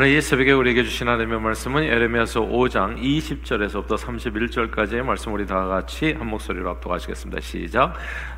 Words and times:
오늘 0.00 0.08
이 0.08 0.22
새벽에 0.22 0.52
우리에게 0.52 0.84
주신 0.84 1.06
하나님의 1.06 1.38
말씀은 1.38 1.82
에레미야서 1.82 2.40
5장 2.40 2.98
20절에서부터 2.98 3.98
31절까지의 3.98 5.02
말씀 5.02 5.34
우리 5.34 5.44
다 5.44 5.66
같이 5.66 6.14
한 6.14 6.28
목소리로 6.28 6.70
압도하시겠습니다. 6.70 7.42
시작. 7.42 7.92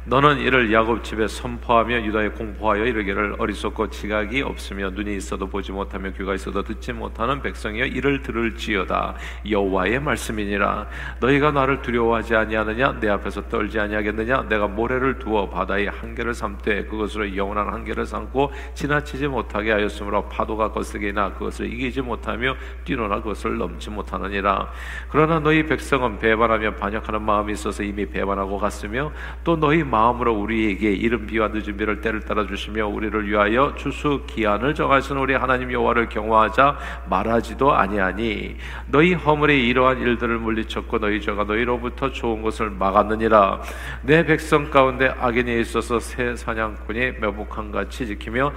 너는 0.07 0.41
이를 0.41 0.73
야곱 0.73 1.05
집에 1.05 1.29
선포하며 1.29 2.07
유다에 2.07 2.31
공포하여 2.31 2.85
이르기를 2.87 3.37
어리석고 3.39 3.89
지각이 3.91 4.43
없으며 4.43 4.91
눈이 4.91 5.17
있어도 5.17 5.47
보지 5.47 5.71
못하며 5.71 6.11
귀가 6.11 6.35
있어도 6.35 6.65
듣지 6.65 6.93
못하는 6.93 7.41
백성이여 7.41 7.87
이를 7.87 8.21
들을지어다 8.23 9.15
여호와의 9.49 10.01
말씀이니라 10.01 10.89
너희가 11.21 11.53
나를 11.53 11.83
두려워하지 11.83 12.35
아니하느냐 12.35 12.99
내 12.99 13.09
앞에서 13.09 13.49
떨지 13.49 13.79
아니하겠느냐 13.79 14.49
내가 14.49 14.67
모래를 14.67 15.21
두어 15.21 15.49
바다의 15.49 15.87
한계를 15.87 16.35
삼되 16.35 16.85
그것으로 16.87 17.35
영원한 17.37 17.73
한계를 17.73 18.05
삼고 18.05 18.53
지나치지 18.75 19.29
못하게 19.29 19.71
하였으므로 19.71 20.29
파도가 20.29 20.73
거스기나 20.73 21.33
그 21.33 21.44
것을 21.45 21.73
이기지 21.73 22.01
못하며 22.01 22.57
뛰노나 22.85 23.17
그것을 23.17 23.57
넘지 23.57 23.91
못하느니라. 23.91 24.69
그러나 25.11 25.39
너희 25.39 25.65
백성은 25.65 26.19
배반하며 26.19 26.75
반역하는 26.75 27.23
마음이 27.23 27.53
있어서 27.53 27.83
이미 27.83 28.07
배반하고 28.07 28.59
갔으며 28.59 29.13
또 29.45 29.57
너희 29.57 29.85
마음으로 29.85 30.35
우리에게 30.35 30.93
이른 30.93 31.27
비와 31.27 31.49
늦은 31.49 31.77
비를 31.77 32.01
때를 32.01 32.21
따라 32.21 32.47
주시며 32.47 32.87
우리를 32.89 33.29
위하여 33.29 33.75
주수 33.77 34.23
기한을 34.27 34.75
정하신 34.75 35.17
우리 35.17 35.35
하나님 35.35 35.71
여호와를 35.71 36.09
경화하자 36.09 36.79
말하지도 37.09 37.73
아니하니. 37.73 38.57
너희 38.89 39.15
허물이 39.15 39.69
이러한 39.69 40.01
일들을 40.01 40.39
물리쳤고 40.39 40.99
너희 40.99 41.21
저가 41.21 41.45
너희로부터 41.45 42.11
좋은 42.11 42.43
것을 42.43 42.71
막았느니라. 42.71 43.61
내 44.03 44.25
백성 44.25 44.71
가운데 44.71 45.15
악인이 45.19 45.61
있어서 45.61 46.01
새 46.01 46.35
사냥꾼이 46.35 47.13
매복한 47.21 47.71
같이 47.71 48.07
지키며 48.07 48.53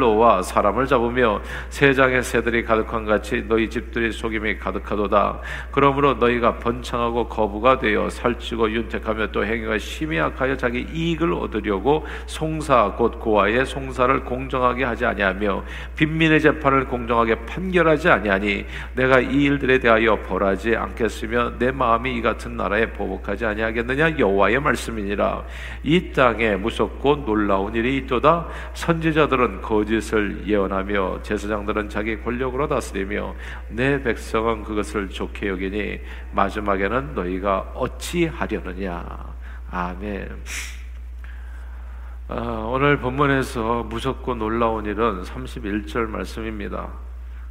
놓아 0.00 0.42
사람을 0.42 0.86
잡으며 0.86 1.40
세장의 1.92 2.22
새들이 2.22 2.64
가득한 2.64 3.04
같이 3.04 3.44
너희 3.46 3.68
집들이 3.68 4.10
속임이 4.10 4.56
가득하도다. 4.56 5.40
그러므로 5.70 6.14
너희가 6.14 6.58
번창하고 6.58 7.28
거부가 7.28 7.78
되어 7.78 8.08
살찌고 8.08 8.70
윤택하며 8.70 9.30
또 9.30 9.44
행위가 9.44 9.76
심히 9.76 10.18
악하여 10.18 10.56
자기 10.56 10.86
이익을 10.90 11.34
얻으려고 11.34 12.06
송사 12.24 12.94
곧 12.96 13.20
고아의 13.20 13.66
송사를 13.66 14.24
공정하게 14.24 14.84
하지 14.84 15.04
아니하며 15.04 15.64
빈민의 15.96 16.40
재판을 16.40 16.86
공정하게 16.86 17.44
판결하지 17.44 18.08
아니하니 18.08 18.64
내가 18.94 19.20
이 19.20 19.44
일들에 19.44 19.78
대하여 19.78 20.22
벌하지 20.22 20.74
않겠으며 20.74 21.58
내 21.58 21.70
마음이 21.70 22.16
이 22.16 22.22
같은 22.22 22.56
나라에 22.56 22.90
보복하지 22.92 23.44
아니하겠느냐? 23.44 24.18
여호와의 24.18 24.60
말씀이니라. 24.60 25.44
이 25.82 26.12
땅에 26.12 26.56
무섭고 26.56 27.26
놀라운 27.26 27.74
일이 27.74 27.98
있도다. 27.98 28.46
선지자들은 28.72 29.60
거짓을 29.60 30.42
예언하며 30.46 31.20
제사장들은 31.22 31.81
자기 31.88 32.20
권력으로 32.20 32.68
다스리며 32.68 33.34
내 33.68 34.02
백성은 34.02 34.64
그것을 34.64 35.08
좋게 35.08 35.48
여기니 35.48 36.00
마지막에는 36.32 37.14
너희가 37.14 37.72
어찌하려느냐 37.74 39.32
아멘. 39.70 40.42
아, 42.28 42.34
오늘 42.66 42.98
본문에서 42.98 43.84
무섭고 43.84 44.34
놀라운 44.34 44.86
일은 44.86 45.22
31절 45.22 46.06
말씀입니다. 46.06 46.88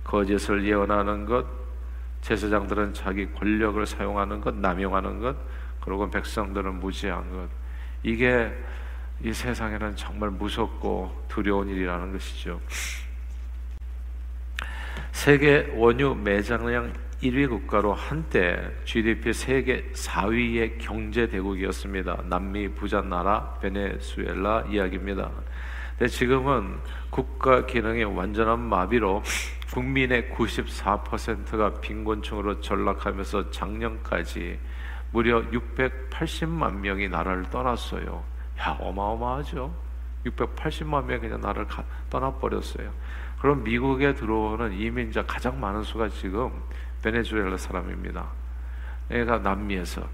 거짓을 0.03 0.65
예언하는 0.65 1.25
것, 1.25 1.45
제사장들은 2.21 2.93
자기 2.93 3.31
권력을 3.31 3.83
사용하는 3.85 4.41
것, 4.41 4.55
남용하는 4.55 5.19
것, 5.19 5.35
그리고 5.81 6.09
백성들은 6.09 6.79
무지한 6.79 7.29
것. 7.31 7.49
이게 8.03 8.51
이 9.23 9.33
세상에는 9.33 9.95
정말 9.95 10.29
무섭고 10.29 11.25
두려운 11.27 11.69
일이라는 11.69 12.11
것이죠. 12.11 12.59
세계 15.11 15.71
원유 15.75 16.15
매장량 16.15 16.93
1위 17.21 17.47
국가로 17.47 17.93
한때 17.93 18.71
GDP 18.85 19.33
세계 19.33 19.83
4위의 19.91 20.77
경제 20.79 21.27
대국이었습니다. 21.27 22.23
남미 22.25 22.69
부자 22.69 23.01
나라 23.01 23.53
베네수엘라 23.61 24.65
이야기입니다. 24.71 25.29
근데 25.97 26.07
지금은 26.07 26.79
국가 27.11 27.65
기능의 27.67 28.05
완전한 28.05 28.59
마비로 28.59 29.21
국민의 29.71 30.31
94%가 30.31 31.79
빈곤층으로 31.79 32.59
전락하면서 32.61 33.51
작년까지 33.51 34.59
무려 35.11 35.41
680만 35.51 36.77
명이 36.77 37.09
나라를 37.09 37.43
떠났어요. 37.51 38.23
야 38.59 38.77
어마어마하죠. 38.79 39.71
680만 40.25 41.05
명이 41.05 41.21
그냥 41.21 41.41
나라를 41.41 41.67
떠나버렸어요. 42.09 42.91
그럼 43.41 43.63
미국에 43.63 44.13
들어오는 44.13 44.71
이민자 44.71 45.23
가장 45.23 45.59
많은 45.59 45.81
수가 45.81 46.09
지금 46.09 46.51
베네수엘라 47.01 47.57
사람입니다. 47.57 48.27
얘가 49.09 49.39
남미에서 49.39 50.07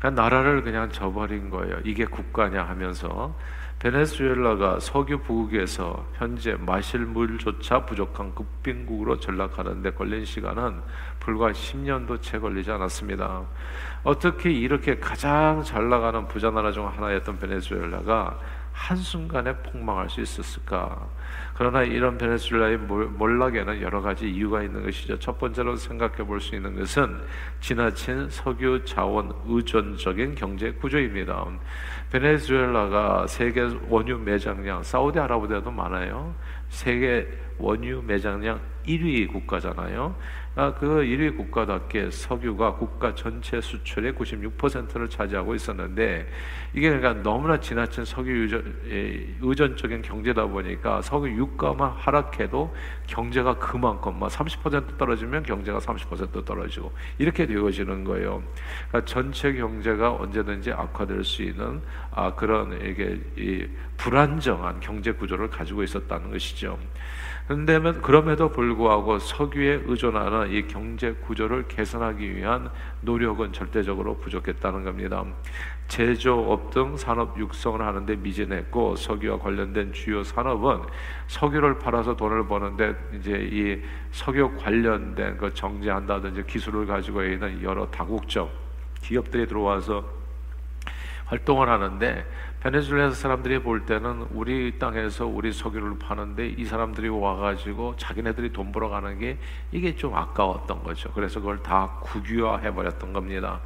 그러니까 0.00 0.22
나라를 0.22 0.64
그냥 0.64 0.90
저버린 0.90 1.50
거예요. 1.50 1.78
이게 1.84 2.04
국가냐 2.04 2.64
하면서 2.64 3.32
베네수엘라가 3.78 4.80
석유 4.80 5.20
부국에서 5.20 6.04
현재 6.14 6.56
마실 6.58 7.00
물조차 7.00 7.86
부족한 7.86 8.34
급빈국으로 8.34 9.20
전락하는데 9.20 9.92
걸린 9.92 10.24
시간은 10.24 10.82
불과 11.20 11.52
10년도 11.52 12.20
채 12.22 12.40
걸리지 12.40 12.72
않았습니다. 12.72 13.42
어떻게 14.02 14.50
이렇게 14.50 14.98
가장 14.98 15.62
잘 15.62 15.88
나가는 15.88 16.26
부자 16.26 16.50
나라 16.50 16.72
중 16.72 16.88
하나였던 16.88 17.38
베네수엘라가 17.38 18.38
한순간에 18.72 19.56
폭망할 19.58 20.08
수 20.08 20.20
있었을까? 20.20 21.06
그러나 21.54 21.82
이런 21.82 22.18
베네수엘라의 22.18 22.78
몰락에는 22.78 23.80
여러 23.82 24.00
가지 24.00 24.28
이유가 24.30 24.62
있는 24.62 24.82
것이죠. 24.82 25.18
첫 25.18 25.38
번째로 25.38 25.76
생각해 25.76 26.24
볼 26.24 26.40
수 26.40 26.56
있는 26.56 26.74
것은 26.76 27.20
지나친 27.60 28.28
석유 28.30 28.84
자원 28.84 29.32
의존적인 29.46 30.34
경제 30.34 30.72
구조입니다. 30.72 31.46
베네수엘라가 32.10 33.26
세계 33.28 33.68
원유 33.88 34.18
매장량 34.18 34.82
사우디 34.82 35.18
아라비아도 35.20 35.70
많아요. 35.70 36.34
세계 36.68 37.28
원유 37.58 38.02
매장량 38.06 38.60
1위 38.86 39.30
국가잖아요. 39.30 40.16
아, 40.54 40.74
그 40.74 40.86
1위 40.86 41.34
국가답게 41.34 42.10
석유가 42.10 42.74
국가 42.74 43.14
전체 43.14 43.58
수출의 43.58 44.12
96%를 44.12 45.08
차지하고 45.08 45.54
있었는데 45.54 46.28
이게 46.74 46.90
그러니까 46.90 47.22
너무나 47.22 47.58
지나친 47.58 48.04
석유 48.04 48.42
의존, 48.42 49.38
의존 49.40 49.76
적인 49.78 50.02
경제다 50.02 50.44
보니까 50.46 51.00
석유 51.00 51.34
유가만 51.34 51.92
하락해도 51.92 52.74
경제가 53.06 53.54
그만큼 53.54 54.20
막30% 54.20 54.98
떨어지면 54.98 55.42
경제가 55.42 55.78
30% 55.78 56.44
떨어지고 56.44 56.92
이렇게 57.16 57.46
되어지는 57.46 58.04
거예요. 58.04 58.42
그러니까 58.88 59.10
전체 59.10 59.54
경제가 59.54 60.16
언제든지 60.16 60.72
악화될 60.72 61.24
수 61.24 61.42
있는 61.42 61.80
아, 62.10 62.34
그런 62.34 62.74
이게 62.74 63.18
이 63.38 63.66
불안정한 63.96 64.80
경제 64.80 65.12
구조를 65.12 65.48
가지고 65.48 65.82
있었다는 65.82 66.30
것이죠. 66.30 66.78
그런데 67.46 67.78
그럼에도 68.00 68.48
불구하고 68.50 69.18
석유에 69.18 69.82
의존하는 69.86 70.52
이 70.52 70.66
경제 70.68 71.12
구조를 71.12 71.66
개선하기 71.66 72.36
위한 72.36 72.70
노력은 73.00 73.52
절대적으로 73.52 74.16
부족했다는 74.18 74.84
겁니다. 74.84 75.24
제조업 75.88 76.70
등 76.70 76.96
산업 76.96 77.38
육성을 77.38 77.80
하는데 77.82 78.16
미진했고 78.16 78.96
석유와 78.96 79.38
관련된 79.40 79.92
주요 79.92 80.22
산업은 80.22 80.82
석유를 81.26 81.80
팔아서 81.80 82.16
돈을 82.16 82.46
버는데 82.46 82.94
이제 83.14 83.48
이 83.52 83.82
석유 84.12 84.56
관련된 84.56 85.36
그 85.36 85.52
정제한다든지 85.52 86.44
기술을 86.46 86.86
가지고 86.86 87.24
있는 87.24 87.62
여러 87.62 87.86
다국적 87.90 88.50
기업들이 89.02 89.46
들어와서 89.46 90.22
활동을 91.26 91.68
하는데 91.68 92.24
베네수엘라 92.62 93.10
사람들이 93.10 93.60
볼 93.60 93.86
때는 93.86 94.28
우리 94.30 94.78
땅에서 94.78 95.26
우리 95.26 95.52
석유를 95.52 95.98
파는데 95.98 96.46
이 96.46 96.64
사람들이 96.64 97.08
와가지고 97.08 97.96
자기네들이 97.96 98.52
돈 98.52 98.70
벌어가는 98.70 99.18
게 99.18 99.36
이게 99.72 99.96
좀 99.96 100.14
아까웠던 100.14 100.84
거죠. 100.84 101.10
그래서 101.12 101.40
그걸 101.40 101.60
다 101.60 101.98
국유화해 102.02 102.72
버렸던 102.72 103.12
겁니다. 103.12 103.60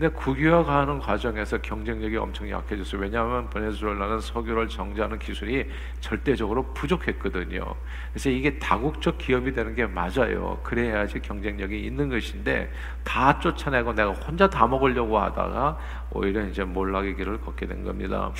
근데 0.00 0.14
국유화가는 0.16 0.98
과정에서 0.98 1.58
경쟁력이 1.58 2.16
엄청 2.16 2.48
약해졌어요. 2.48 3.02
왜냐하면 3.02 3.50
베네수엘라는 3.50 4.20
석유를 4.20 4.66
정제하는 4.68 5.18
기술이 5.18 5.68
절대적으로 6.00 6.72
부족했거든요. 6.72 7.74
그래서 8.10 8.30
이게 8.30 8.58
다국적 8.58 9.18
기업이 9.18 9.52
되는 9.52 9.74
게 9.74 9.84
맞아요. 9.84 10.58
그래야지 10.62 11.20
경쟁력이 11.20 11.78
있는 11.78 12.08
것인데 12.08 12.72
다 13.04 13.38
쫓아내고 13.40 13.92
내가 13.92 14.12
혼자 14.12 14.48
다 14.48 14.66
먹으려고 14.66 15.18
하다가 15.18 15.78
오히려 16.12 16.46
이제 16.46 16.64
몰락의 16.64 17.16
길을 17.16 17.42
걷게 17.42 17.66
된 17.66 17.84
겁니다. 17.84 18.32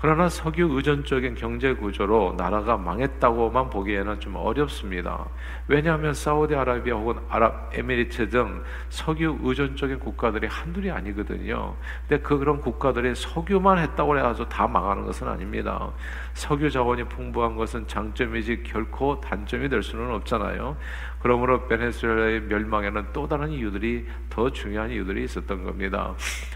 그러나 0.00 0.28
석유 0.28 0.68
의존적인 0.72 1.34
경제 1.34 1.72
구조로 1.72 2.34
나라가 2.36 2.76
망했다고만 2.76 3.70
보기에는 3.70 4.20
좀 4.20 4.36
어렵습니다. 4.36 5.26
왜냐하면 5.66 6.14
사우디아라비아 6.14 6.94
혹은 6.94 7.16
아랍에미리트 7.28 8.28
등 8.28 8.62
석유 8.90 9.38
의존적인 9.42 9.98
국가들이 9.98 10.46
한둘이 10.46 10.90
아니거든요. 10.90 11.74
근데 12.06 12.22
그 12.22 12.38
그런 12.38 12.60
국가들이 12.60 13.14
석유만 13.16 13.78
했다고 13.78 14.18
해서 14.18 14.48
다 14.48 14.68
망하는 14.68 15.04
것은 15.04 15.26
아닙니다. 15.26 15.90
석유 16.34 16.70
자원이 16.70 17.02
풍부한 17.04 17.56
것은 17.56 17.88
장점이지 17.88 18.62
결코 18.62 19.20
단점이 19.20 19.68
될 19.68 19.82
수는 19.82 20.14
없잖아요. 20.14 20.76
그러므로 21.20 21.66
베네수엘라의 21.66 22.42
멸망에는 22.42 23.06
또 23.12 23.26
다른 23.26 23.50
이유들이 23.50 24.06
더 24.30 24.50
중요한 24.50 24.90
이유들이 24.90 25.24
있었던 25.24 25.64
겁니다. 25.64 26.14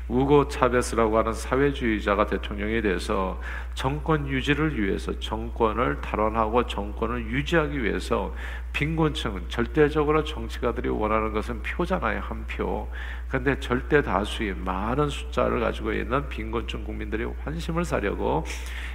우고 0.09 0.49
차베스라고 0.49 1.19
하는 1.19 1.33
사회주의자가 1.33 2.27
대통령이 2.27 2.81
돼서 2.83 3.41
정권 3.75 4.29
유지를 4.29 4.81
위해서 4.81 5.19
정권을 5.19 6.01
탈환하고 6.01 6.67
정권을 6.67 7.27
유지하기 7.27 7.83
위해서 7.83 8.35
빈곤층 8.73 9.45
절대적으로 9.49 10.25
정치가들이 10.25 10.89
원하는 10.89 11.33
것은 11.33 11.63
표잖아요 11.63 12.21
한 12.21 12.47
표. 12.47 12.89
근데 13.29 13.59
절대 13.61 14.03
다수의 14.03 14.55
많은 14.55 15.09
숫자를 15.09 15.61
가지고 15.61 15.93
있는 15.93 16.29
빈곤층 16.29 16.85
국민들이 16.85 17.25
환심을 17.25 17.85
사려고 17.85 18.45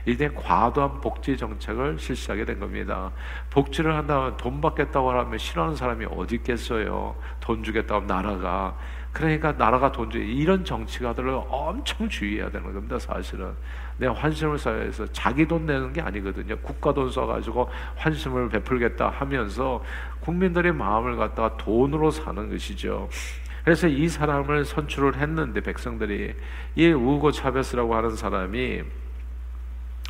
이제 0.06 0.30
과도한 0.30 1.02
복지 1.02 1.38
정책을 1.38 1.98
실시하게 2.00 2.46
된 2.46 2.60
겁니다. 2.60 3.12
복지를 3.50 3.96
한다면 3.96 4.36
돈 4.38 4.62
받겠다고 4.62 5.12
하면 5.12 5.38
싫어하는 5.38 5.76
사람이 5.76 6.06
어디 6.12 6.36
있겠어요? 6.36 7.16
돈 7.40 7.64
주겠다고 7.64 8.06
나라가 8.06 8.78
그러니까 9.18 9.52
나라가 9.54 9.92
돈 9.92 10.12
주, 10.12 10.20
이런 10.20 10.64
정치가들을 10.64 11.42
엄청 11.50 12.08
주의해야 12.08 12.52
되는 12.52 12.72
겁니다, 12.72 13.00
사실은. 13.00 13.56
내 13.98 14.08
환심을 14.08 14.58
사회에서 14.58 15.08
자기 15.12 15.48
돈 15.48 15.66
내는 15.66 15.92
게 15.92 16.02
아니거든요. 16.02 16.58
국가 16.58 16.94
돈 16.94 17.10
써가지고 17.10 17.70
환심을 17.96 18.50
베풀겠다 18.50 19.10
하면서 19.10 19.84
국민들의 20.22 20.74
마음을 20.74 21.16
갖다가 21.18 21.58
돈으로 21.58 22.12
사는 22.12 22.50
것이죠. 22.50 23.10
그래서 23.64 23.88
이 23.88 24.08
사람을 24.08 24.66
선출을 24.66 25.18
했는데 25.18 25.62
백성들이 25.62 26.36
이 26.76 26.88
우고 26.88 27.32
차베스라고 27.32 27.96
하는 27.96 28.12
사람이 28.16 28.84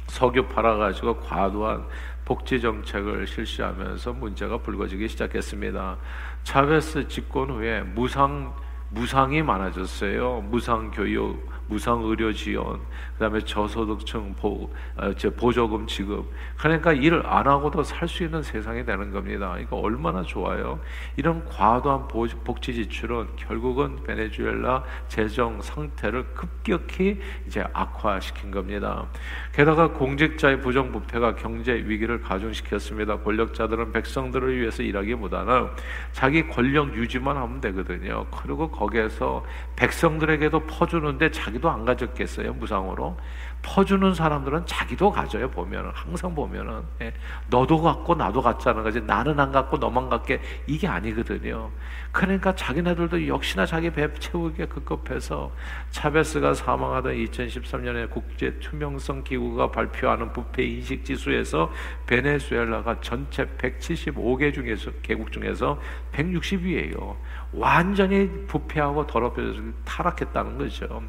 석유 0.08 0.48
팔아가지고 0.48 1.22
과도한 1.22 1.86
복지 2.24 2.60
정책을 2.60 3.26
실시하면서 3.26 4.14
문제가 4.14 4.58
불거지기 4.58 5.08
시작했습니다. 5.08 5.98
차베스 6.44 7.08
집권 7.08 7.50
후에 7.50 7.82
무상 7.82 8.54
무상이 8.90 9.42
많아졌어요. 9.42 10.42
무상 10.50 10.92
교육, 10.92 11.50
무상 11.68 12.04
의료 12.04 12.32
지원, 12.34 12.80
그다음에 13.14 13.40
저소득층 13.42 14.36
보, 14.36 14.70
어, 14.96 15.12
보조금 15.38 15.86
지급. 15.88 16.26
그러니까 16.58 16.94
일을 16.94 17.26
안 17.26 17.48
하고도 17.48 17.84
살 17.84 18.08
수 18.08 18.24
있는 18.24 18.42
세상이 18.42 18.86
되는 18.86 19.12
겁니다. 19.12 19.58
이거 19.60 19.76
얼마나 19.78 20.24
좋아요. 20.24 20.80
이런 21.18 21.44
과도한 21.46 22.08
복지 22.08 22.74
지출은 22.74 23.28
결국은 23.36 24.02
베네수엘라 24.04 24.84
재정 25.10 25.62
상태를 25.62 26.26
급격히 26.34 27.20
이제 27.46 27.66
악화시킨 27.74 28.52
겁니다. 28.52 29.06
게다가 29.54 29.92
공직자의 29.92 30.62
부정부패가 30.62 31.36
경제 31.36 31.74
위기를 31.74 32.22
가중시켰습니다. 32.22 33.18
권력자들은 33.20 33.92
백성들을 33.92 34.58
위해서 34.58 34.84
일하기보다는 34.84 35.68
자기 36.14 36.48
권력 36.48 36.96
유지만 36.96 37.36
하면 37.36 37.60
되거든요. 37.62 38.26
그리고 38.32 38.70
거기에서 38.70 39.46
백성들에게도 39.76 40.62
퍼주는데 40.62 41.32
자기 41.32 41.57
도 41.60 41.70
안 41.70 41.86
가졌겠어요 41.86 42.54
무상으로? 42.54 43.18
퍼주는 43.62 44.14
사람들은 44.14 44.66
자기도 44.66 45.12
가져요 45.12 45.50
보면은. 45.50 45.92
항상 45.94 46.34
보면은. 46.34 46.84
예. 47.02 47.14
너도 47.50 47.82
갖고 47.82 48.16
나도 48.16 48.42
갖자는 48.42 48.84
거지. 48.84 49.02
나는 49.02 49.40
안 49.40 49.52
갖고 49.52 49.78
너만 49.78 50.10
갖게. 50.10 50.40
이게 50.68 50.88
아니거든요. 50.88 51.72
그러니까 52.12 52.56
자기네들도 52.56 53.28
역시나 53.28 53.66
자기 53.66 53.90
배 53.90 54.14
채우기에 54.14 54.68
급급해서 54.68 55.52
차베스가 55.90 56.54
사망하던 56.54 57.14
2013년에 57.16 58.10
국제 58.10 58.58
투명성 58.60 59.24
기구가 59.24 59.72
발표하는 59.72 60.32
부패 60.34 60.64
인식 60.64 61.04
지수에서 61.04 61.72
베네수엘라가 62.06 63.02
전체 63.02 63.46
175개 63.46 64.54
중에서 64.54 64.92
개국 65.02 65.32
중에서 65.32 65.80
160위예요. 66.14 67.16
완전히 67.52 68.30
부패하고 68.48 69.08
더럽혀져서 69.08 69.62
타락했다는 69.84 70.58
거죠. 70.58 71.04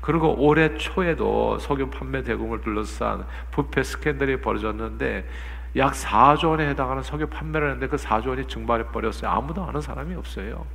그리고 0.00 0.34
올해 0.38 0.76
초에도 0.76 1.58
석유 1.58 1.90
판매 1.90 2.22
대금을 2.22 2.62
둘러싼 2.62 3.26
부패 3.50 3.82
스캔들이 3.82 4.40
벌어졌는데 4.40 5.28
약 5.76 5.92
4조 5.92 6.50
원에 6.50 6.68
해당하는 6.68 7.02
석유 7.02 7.26
판매를 7.26 7.70
했는데 7.72 7.88
그 7.88 7.96
4조 7.96 8.28
원이 8.30 8.48
증발해 8.48 8.86
버렸어요. 8.86 9.30
아무도 9.30 9.62
아는 9.62 9.80
사람이 9.80 10.14
없어요. 10.14 10.66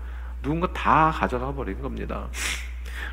누군가 0.42 0.72
다 0.74 1.12
가져가 1.12 1.52
버린 1.54 1.82
겁니다. 1.82 2.28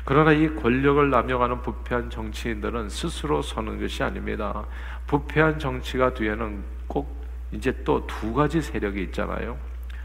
그러나 0.05 0.31
이 0.31 0.53
권력을 0.55 1.09
남용하는 1.09 1.61
부패한 1.61 2.09
정치인들은 2.09 2.89
스스로 2.89 3.41
서는 3.41 3.79
것이 3.79 4.03
아닙니다. 4.03 4.65
부패한 5.07 5.59
정치가 5.59 6.13
뒤에는 6.13 6.63
꼭 6.87 7.23
이제 7.51 7.71
또 7.83 8.05
두 8.07 8.33
가지 8.33 8.61
세력이 8.61 9.01
있잖아요. 9.03 9.57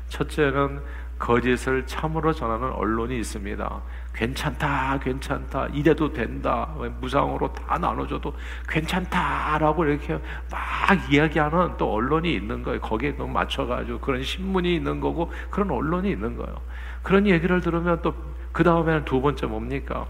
첫째는 0.09 0.81
거짓을 1.19 1.87
참으로 1.87 2.33
전하는 2.33 2.71
언론이 2.71 3.19
있습니다. 3.19 3.83
괜찮다, 4.19 4.99
괜찮다, 4.99 5.69
이래도 5.69 6.13
된다, 6.13 6.69
무상으로 7.01 7.53
다 7.53 7.79
나눠줘도 7.79 8.35
괜찮다라고 8.69 9.85
이렇게 9.85 10.19
막 10.51 11.13
이야기하는 11.13 11.77
또 11.77 11.93
언론이 11.93 12.33
있는 12.33 12.63
거예요. 12.63 12.81
거기에 12.81 13.17
너무 13.17 13.33
맞춰가지고 13.33 14.01
그런 14.01 14.23
신문이 14.23 14.75
있는 14.75 15.01
거고 15.01 15.31
그런 15.51 15.71
언론이 15.71 16.11
있는 16.11 16.37
거예요. 16.37 16.61
그런 17.03 17.27
얘기를 17.27 17.61
들으면 17.61 18.03
또 18.03 18.15
그 18.59 18.65
다음에는 18.65 19.05
두 19.05 19.21
번째 19.21 19.47
뭡니까? 19.47 20.07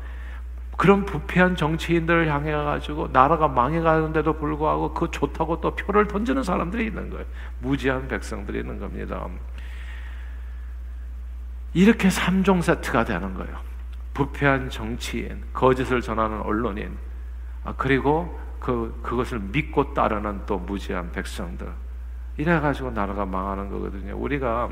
그런 0.79 1.05
부패한 1.05 1.57
정치인들을 1.57 2.29
향해 2.29 2.53
가지고 2.53 3.09
나라가 3.13 3.47
망해가는데도 3.47 4.35
불구하고 4.35 4.95
그 4.95 5.11
좋다고 5.11 5.61
또 5.61 5.75
표를 5.75 6.07
던지는 6.09 6.43
사람들이 6.43 6.87
있는 6.87 7.11
거예요. 7.11 7.27
무지한 7.59 8.09
백성들이 8.09 8.61
있는 8.61 8.79
겁니다. 8.79 9.27
이렇게 11.75 12.09
3종 12.09 12.63
세트가 12.63 13.05
되는 13.05 13.35
거예요. 13.35 13.59
부패한 14.19 14.69
정치인, 14.69 15.45
거짓을 15.53 16.01
전하는 16.01 16.41
언론인, 16.41 16.99
아, 17.63 17.73
그리고 17.77 18.37
그, 18.59 18.99
그것을 19.01 19.39
믿고 19.39 19.95
따르는 19.95 20.45
또 20.45 20.59
무지한 20.59 21.13
백성들. 21.13 21.73
이래가지고 22.37 22.91
나라가 22.91 23.25
망하는 23.25 23.71
거거든요. 23.71 24.17
우리가 24.17 24.71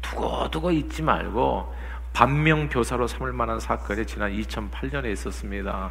두고두고 0.00 0.70
잊지 0.70 1.02
말고 1.02 1.74
반명교사로 2.12 3.08
삼을 3.08 3.32
만한 3.32 3.58
사건이 3.58 4.06
지난 4.06 4.30
2008년에 4.30 5.10
있었습니다. 5.12 5.90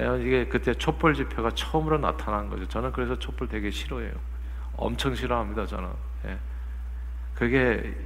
예, 0.00 0.22
이게 0.22 0.46
그때 0.48 0.74
촛불 0.74 1.14
집회가 1.14 1.52
처음으로 1.52 1.98
나타난 1.98 2.50
거죠. 2.50 2.66
저는 2.66 2.90
그래서 2.90 3.16
촛불 3.16 3.46
되게 3.46 3.70
싫어해요. 3.70 4.12
엄청 4.76 5.14
싫어합니다, 5.14 5.66
저는. 5.66 5.88
예. 6.24 6.38
그게 7.36 7.96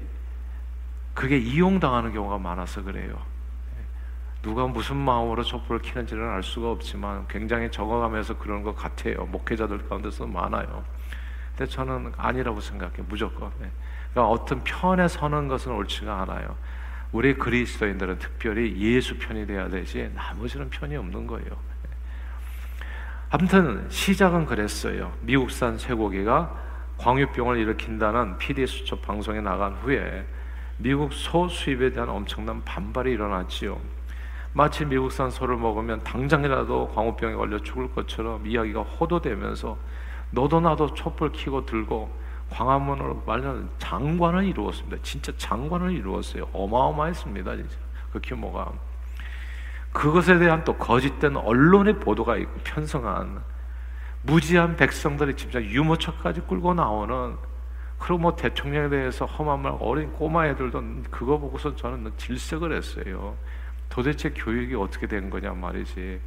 그게 1.14 1.38
이용당하는 1.38 2.12
경우가 2.12 2.36
많아서 2.36 2.82
그래요. 2.82 3.29
누가 4.42 4.66
무슨 4.66 4.96
마음으로 4.96 5.42
촛불을 5.42 5.82
켜는지는 5.82 6.28
알 6.28 6.42
수가 6.42 6.70
없지만 6.70 7.26
굉장히 7.28 7.70
적어가면서 7.70 8.38
그런 8.38 8.62
것 8.62 8.74
같아요. 8.74 9.26
목회자들 9.26 9.88
가운데서 9.88 10.26
많아요. 10.26 10.82
근데 11.56 11.70
저는 11.70 12.12
아니라고 12.16 12.60
생각해요. 12.60 13.04
무조건. 13.08 13.50
네. 13.60 13.70
그러니까 14.12 14.32
어떤 14.32 14.64
편에 14.64 15.08
서는 15.08 15.48
것은 15.48 15.72
옳지가 15.72 16.22
않아요. 16.22 16.56
우리 17.12 17.34
그리스도인들은 17.34 18.18
특별히 18.18 18.76
예수 18.78 19.18
편이 19.18 19.46
돼야 19.46 19.68
되지 19.68 20.10
나머지는 20.14 20.70
편이 20.70 20.96
없는 20.96 21.26
거예요. 21.26 21.48
네. 21.48 21.90
아무튼 23.28 23.86
시작은 23.90 24.46
그랬어요. 24.46 25.12
미국산 25.20 25.76
쇠고기가 25.76 26.56
광유병을 26.96 27.58
일으킨다는 27.58 28.38
PD 28.38 28.66
수첩 28.66 29.02
방송에 29.02 29.40
나간 29.40 29.74
후에 29.74 30.24
미국 30.78 31.12
소 31.12 31.46
수입에 31.46 31.92
대한 31.92 32.08
엄청난 32.08 32.64
반발이 32.64 33.12
일어났지요. 33.12 33.99
마치 34.52 34.84
미국산 34.84 35.30
소를 35.30 35.56
먹으면 35.56 36.02
당장이라도 36.02 36.88
광우병에 36.94 37.34
걸려 37.34 37.58
죽을 37.60 37.90
것처럼 37.92 38.46
이야기가 38.46 38.82
호도되면서 38.82 39.76
너도 40.32 40.60
나도 40.60 40.94
촛불 40.94 41.30
켜고 41.32 41.64
들고 41.66 42.10
광화문으로 42.50 43.22
말하는 43.26 43.68
장관을 43.78 44.44
이루었습니다. 44.44 44.96
진짜 45.02 45.32
장관을 45.36 45.92
이루었어요. 45.92 46.48
어마어마했습니다. 46.52 47.56
진짜 47.56 47.76
그 48.12 48.20
규모가. 48.22 48.72
그것에 49.92 50.38
대한 50.38 50.64
또 50.64 50.76
거짓된 50.76 51.36
언론의 51.36 52.00
보도가 52.00 52.36
있고 52.38 52.52
편성한 52.64 53.42
무지한 54.22 54.76
백성들이 54.76 55.34
진짜 55.36 55.62
유모차까지 55.62 56.42
끌고 56.42 56.74
나오는 56.74 57.36
그리고 57.98 58.18
뭐 58.18 58.36
대통령에 58.36 58.88
대해서 58.88 59.26
험한 59.26 59.60
말 59.60 59.76
어린 59.78 60.12
꼬마 60.12 60.46
애들도 60.46 60.82
그거 61.10 61.38
보고서 61.38 61.76
저는 61.76 62.12
질색을 62.16 62.72
했어요. 62.72 63.36
도대체 63.90 64.30
교육이 64.30 64.74
어떻게 64.76 65.06
된 65.06 65.28
거냐 65.28 65.52
말이지. 65.52 66.20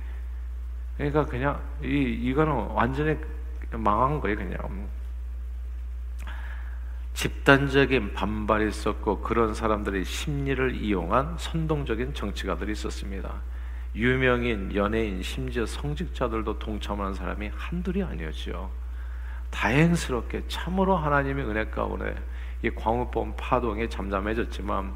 그러니까 0.97 1.25
그냥 1.25 1.59
이 1.81 1.87
이거는 1.87 2.53
완전히 2.53 3.17
망한 3.71 4.19
거예요, 4.19 4.37
그냥. 4.37 4.87
집단적인 7.13 8.13
반발이 8.13 8.67
있었고 8.67 9.21
그런 9.21 9.53
사람들의 9.53 10.03
심리를 10.03 10.75
이용한 10.75 11.37
선동적인 11.37 12.13
정치가들이 12.13 12.71
있었습니다. 12.73 13.41
유명인, 13.95 14.73
연예인, 14.75 15.21
심지어 15.21 15.65
성직자들도 15.65 16.59
동참하는 16.59 17.13
사람이 17.13 17.51
한둘이 17.55 18.03
아니었죠. 18.03 18.71
다행스럽게 19.51 20.47
참으로 20.47 20.97
하나님의 20.97 21.45
은혜 21.45 21.65
가운데 21.65 22.15
이 22.63 22.71
광우범 22.71 23.35
파동이 23.37 23.89
잠잠해졌지만 23.89 24.95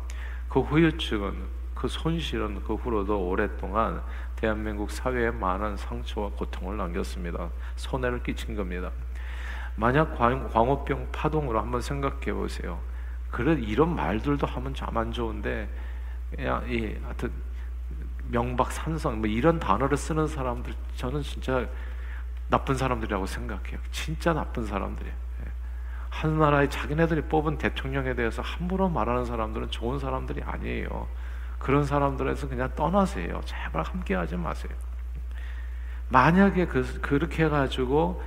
그 0.50 0.62
후유증은 0.62 1.56
그 1.77 1.88
손실은 1.88 2.62
그 2.63 2.75
후로도 2.75 3.27
오랫동안 3.27 4.01
대한민국 4.36 4.91
사회에 4.91 5.31
많은 5.31 5.77
상처와 5.77 6.29
고통을 6.31 6.77
남겼습니다. 6.77 7.50
손해를 7.75 8.24
끼친 8.24 8.55
겁니다. 8.55 8.91
만약 9.75 10.17
광우병 10.17 11.10
파동으로 11.12 11.60
한번 11.60 11.81
생각해 11.81 12.34
보세요. 12.34 12.79
그래 13.29 13.53
이런 13.53 13.96
말들도 13.96 14.48
하면 14.48 14.74
참 14.74 14.98
안 14.98 15.12
좋은데 15.12 15.69
그냥 16.36 16.65
이 16.67 16.98
하여튼 17.03 17.31
명박산성 18.29 19.19
뭐 19.19 19.27
이런 19.27 19.60
단어를 19.60 19.96
쓰는 19.96 20.27
사람들 20.27 20.74
저는 20.96 21.22
진짜 21.22 21.67
나쁜 22.50 22.75
사람들이라고 22.75 23.25
생각해요. 23.25 23.79
진짜 23.91 24.34
나쁜 24.34 24.65
사람들이에요. 24.65 25.15
예. 25.46 25.51
한 26.10 26.39
나라의 26.39 26.69
자기네들이 26.69 27.24
뽑은 27.24 27.57
대통령에 27.57 28.15
대해서 28.15 28.41
함부로 28.41 28.89
말하는 28.89 29.25
사람들은 29.25 29.69
좋은 29.69 30.00
사람들이 30.00 30.41
아니에요. 30.43 31.07
그런 31.59 31.83
사람들에서 31.85 32.47
그냥 32.47 32.69
떠나세요. 32.75 33.41
제발 33.45 33.83
함께하지 33.83 34.37
마세요. 34.37 34.71
만약에 36.09 36.67
그, 36.67 37.01
그렇게 37.01 37.45
해가지고 37.45 38.21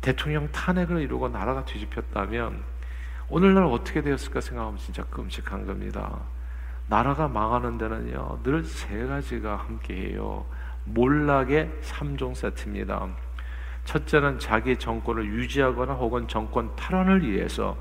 대통령 0.00 0.50
탄핵을 0.52 1.00
이루고 1.02 1.28
나라가 1.28 1.64
뒤집혔다면 1.64 2.62
오늘날 3.28 3.64
어떻게 3.64 4.00
되었을까 4.00 4.40
생각하면 4.40 4.78
진짜 4.78 5.04
끔찍한 5.04 5.66
겁니다. 5.66 6.18
나라가 6.86 7.28
망하는 7.28 7.76
데는요 7.76 8.40
늘 8.42 8.64
세 8.64 9.06
가지가 9.06 9.56
함께해요. 9.56 10.46
몰락의 10.84 11.70
3종 11.82 12.34
세트입니다. 12.34 13.08
첫째는 13.84 14.38
자기 14.38 14.76
정권을 14.76 15.26
유지하거나 15.26 15.94
혹은 15.94 16.28
정권 16.28 16.74
탈환을 16.76 17.28
위해서 17.28 17.76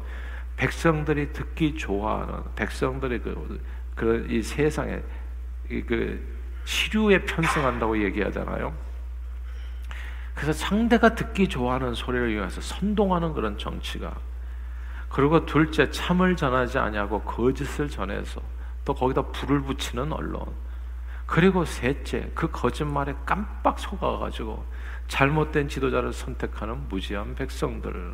백성들이 0.57 1.31
듣기 1.33 1.75
좋아하는 1.75 2.43
백성들이 2.55 3.19
그 3.19 3.61
그런 3.97 4.29
이 4.29 4.41
세상에 4.41 5.01
그 5.67 6.37
시류에 6.63 7.25
편승한다고 7.25 8.01
얘기하잖아요. 8.03 8.73
그래서 10.35 10.53
상대가 10.53 11.15
듣기 11.15 11.47
좋아하는 11.47 11.95
소리를 11.95 12.31
이용해서 12.31 12.61
선동하는 12.61 13.33
그런 13.33 13.57
정치가 13.57 14.13
그리고 15.09 15.45
둘째 15.45 15.89
참을 15.89 16.35
전하지 16.35 16.77
아니하고 16.77 17.21
거짓을 17.23 17.89
전해서 17.89 18.39
또 18.85 18.93
거기다 18.93 19.23
불을 19.23 19.61
붙이는 19.61 20.13
언론 20.13 20.45
그리고 21.25 21.65
셋째 21.65 22.29
그 22.35 22.51
거짓말에 22.51 23.15
깜빡 23.25 23.79
속아가지고 23.79 24.63
잘못된 25.07 25.69
지도자를 25.69 26.13
선택하는 26.13 26.87
무지한 26.87 27.33
백성들 27.33 28.13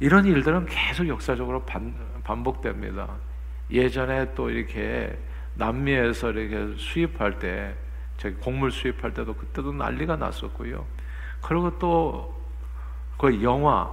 이런 0.00 0.26
일들은 0.26 0.66
계속 0.66 1.08
역사적으로 1.08 1.64
반, 1.64 1.94
반복됩니다. 2.22 3.08
예전에 3.70 4.34
또 4.34 4.50
이렇게 4.50 5.18
남미에서 5.54 6.30
이렇게 6.30 6.76
수입할 6.78 7.38
때 7.38 7.74
저기 8.16 8.36
곡물 8.36 8.70
수입할 8.70 9.14
때도 9.14 9.34
그때도 9.34 9.72
난리가 9.72 10.16
났었고요. 10.16 10.86
그리고 11.40 11.78
또 11.78 12.38
그 13.18 13.42
영화 13.42 13.92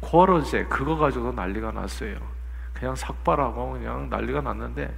코어제 0.00 0.66
그거 0.66 0.96
가지고 0.96 1.32
난리가 1.32 1.72
났어요. 1.72 2.18
그냥 2.74 2.94
삭발하고 2.94 3.72
그냥 3.72 4.08
난리가 4.10 4.42
났는데 4.42 4.94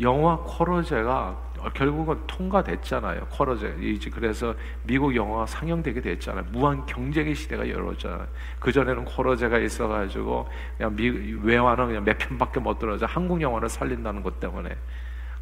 영화 0.00 0.36
코러제가 0.36 1.38
결국은 1.72 2.18
통과됐잖아요. 2.26 3.26
코러제 3.30 3.76
이제 3.80 4.10
그래서 4.10 4.54
미국 4.82 5.14
영화가 5.14 5.46
상영되게 5.46 6.00
됐잖아요. 6.00 6.44
무한 6.50 6.84
경쟁의 6.86 7.34
시대가 7.34 7.68
열어졌잖아요. 7.68 8.26
그 8.60 8.72
전에는 8.72 9.04
코러제가 9.04 9.58
있어가지고 9.58 10.48
그냥 10.76 10.94
미, 10.96 11.08
외화는 11.42 11.86
그냥 11.86 12.04
몇 12.04 12.18
편밖에 12.18 12.60
못 12.60 12.78
들어져 12.78 13.06
한국 13.06 13.40
영화를 13.40 13.68
살린다는 13.68 14.22
것 14.22 14.40
때문에. 14.40 14.76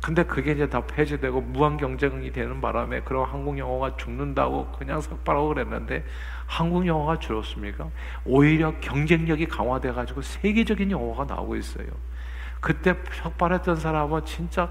근데 0.03 0.25
그게 0.25 0.53
이제 0.53 0.69
다 0.69 0.81
폐지되고 0.85 1.41
무한 1.41 1.77
경쟁이 1.77 2.33
되는 2.33 2.61
바람에 2.61 3.03
그런 3.03 3.25
한국 3.25 3.57
영화가 3.57 3.97
죽는다고 3.97 4.73
그냥 4.73 5.01
삭발하고 5.01 5.49
그랬는데 5.49 6.05
한국 6.47 6.87
영화가 6.87 7.21
줄었습니까? 7.21 7.89
오히려 8.25 8.75
경쟁력이 8.81 9.47
강화돼 9.47 9.93
가지고 9.93 10.23
세계적인 10.23 10.91
영화가 10.91 11.33
나오고 11.33 11.55
있어요. 11.55 11.87
그때 12.61 12.97
삭발했던 13.13 13.77
사람은 13.77 14.25
진짜 14.25 14.69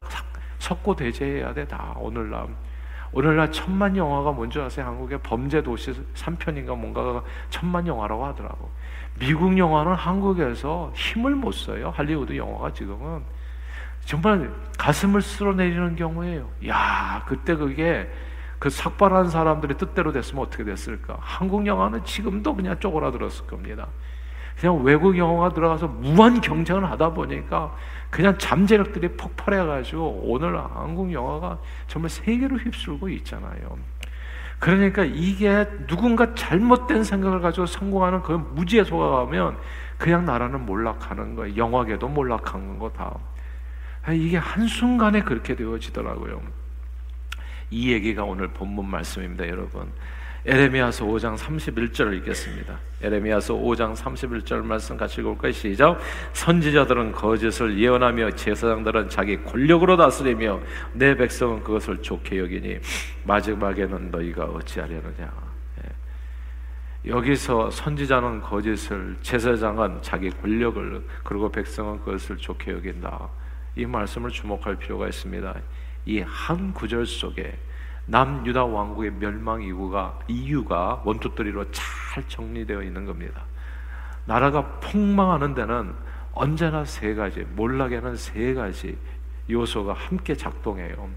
석고 0.72 0.96
대제해야 0.96 1.54
돼. 1.54 1.68
다 1.68 1.94
오늘날 1.98 2.48
오늘날 3.12 3.52
천만 3.52 3.98
영화가 3.98 4.32
뭔지 4.32 4.60
아세요? 4.60 4.86
한국의 4.86 5.20
범죄 5.22 5.62
도시 5.62 5.92
3편인가 6.14 6.78
뭔가가 6.78 7.24
천만 7.50 7.86
영화라고 7.86 8.26
하더라고. 8.28 8.70
미국 9.20 9.58
영화는 9.58 9.94
한국에서 9.94 10.94
힘을 10.96 11.36
못 11.36 11.52
써요. 11.52 11.92
할리우드 11.94 12.38
영화가 12.38 12.72
지금은 12.72 13.22
정말 14.06 14.50
가슴을 14.78 15.22
쓸어내리는 15.22 15.98
경우예요. 15.98 16.48
야, 16.68 17.24
그때 17.28 17.56
그게 17.56 18.10
그 18.58 18.70
삭발한 18.70 19.30
사람들이 19.30 19.76
뜻대로 19.76 20.14
됐으면 20.14 20.46
어떻게 20.46 20.64
됐을까? 20.64 21.18
한국 21.20 21.68
영화는 21.68 22.06
지금도 22.06 22.56
그냥 22.56 22.80
쪼그라들었을 22.80 23.46
겁니다. 23.46 23.88
그냥 24.58 24.84
외국 24.84 25.18
영화가 25.18 25.54
들어가서 25.54 25.88
무한 25.88 26.40
경쟁을 26.40 26.90
하다 26.90 27.14
보니까 27.14 27.76
그냥 28.12 28.38
잠재력들이 28.38 29.14
폭발해가지고 29.14 30.24
오늘 30.26 30.58
한국 30.60 31.12
영화가 31.12 31.58
정말 31.88 32.10
세계로 32.10 32.58
휩쓸고 32.58 33.10
있잖아요. 33.10 33.80
그러니까 34.60 35.04
이게 35.04 35.66
누군가 35.88 36.36
잘못된 36.36 37.04
생각을 37.04 37.42
가지고 37.42 37.66
성공하는 37.66 38.22
그 38.22 38.34
무지에 38.34 38.84
속아가면 38.84 39.58
그냥 39.98 40.26
나라는 40.26 40.66
몰락하는 40.66 41.36
거예요. 41.36 41.56
영화계도 41.56 42.08
몰락하는 42.10 42.78
거 42.78 42.92
다. 42.92 43.18
이게 44.14 44.38
한순간에 44.38 45.22
그렇게 45.22 45.56
되어지더라고요. 45.56 46.42
이 47.72 47.92
얘기가 47.92 48.24
오늘 48.24 48.50
본문 48.50 48.86
말씀입니다, 48.86 49.48
여러분. 49.48 49.92
에레미야서 50.44 51.06
5장 51.06 51.38
31절을 51.38 52.18
읽겠습니다. 52.18 52.80
에레미야서 53.02 53.54
5장 53.54 53.96
31절 53.96 54.64
말씀 54.64 54.98
같이 54.98 55.22
읽을까요? 55.22 55.52
시작. 55.52 56.00
선지자들은 56.34 57.12
거짓을 57.12 57.78
예언하며 57.78 58.32
제사장들은 58.32 59.10
자기 59.10 59.44
권력으로 59.44 59.98
다스리며 59.98 60.60
내 60.94 61.16
백성은 61.16 61.64
그것을 61.64 62.02
좋게 62.02 62.40
여기니 62.40 62.80
마지막에는 63.26 64.10
너희가 64.10 64.46
어찌하려느냐. 64.46 65.32
예. 65.84 67.12
여기서 67.12 67.70
선지자는 67.70 68.42
거짓을 68.42 69.18
제사장은 69.22 70.02
자기 70.02 70.32
권력을 70.32 71.06
그리고 71.24 71.52
백성은 71.52 72.00
그것을 72.00 72.38
좋게 72.38 72.72
여긴다. 72.72 73.30
이 73.76 73.86
말씀을 73.86 74.32
주목할 74.32 74.78
필요가 74.78 75.08
있습니다. 75.08 75.56
이 76.08 76.22
한 76.22 76.74
구절 76.74 77.06
속에 77.06 77.60
남유다 78.06 78.66
왕국의 78.66 79.12
멸망 79.12 79.62
이유가 79.62 80.20
이유가 80.28 81.02
원투쓰리로 81.06 81.72
잘 81.72 82.24
정리되어 82.28 82.82
있는 82.84 83.06
겁니다. 83.06 83.44
나라가 84.26 84.66
폭망하는 84.80 85.54
데는 85.54 85.94
언제나 86.34 86.86
세 86.86 87.14
가지, 87.14 87.42
몰락에는 87.56 88.16
세 88.16 88.54
가지 88.54 88.98
요소가 89.50 89.94
함께 89.94 90.36
작동해요. 90.36 91.10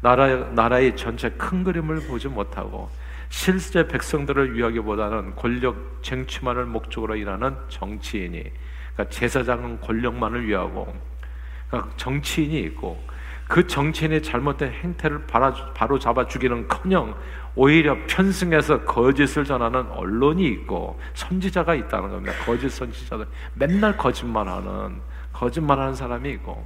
나라 0.00 0.26
나라의 0.52 0.96
전체 0.96 1.28
큰 1.30 1.64
그림을 1.64 2.06
보지 2.06 2.28
못하고 2.28 2.88
실제 3.28 3.86
백성들을 3.86 4.54
위하기보다는 4.54 5.36
권력 5.36 6.02
쟁취만을 6.02 6.64
목적으로 6.66 7.16
일하는 7.16 7.54
정치인이, 7.68 8.42
그러니까 8.94 9.08
제사장은 9.10 9.80
권력만을 9.80 10.46
위하고, 10.46 10.94
그러니까 11.68 11.94
정치인이 11.96 12.58
있고 12.60 13.02
그 13.48 13.66
정치인의 13.66 14.22
잘못된 14.22 14.72
행태를 14.72 15.26
바로 15.26 15.98
잡아 15.98 16.26
주기는커녕 16.26 17.14
오히려 17.54 17.96
편승해서 18.06 18.84
거짓을 18.84 19.44
전하는 19.44 19.90
언론이 19.90 20.46
있고 20.48 21.00
선지자가 21.14 21.74
있다는 21.74 22.10
겁니다. 22.10 22.32
거짓 22.44 22.68
선지자들 22.68 23.26
맨날 23.54 23.96
거짓말하는 23.96 25.00
거짓말하는 25.32 25.94
사람이 25.94 26.30
있고 26.32 26.64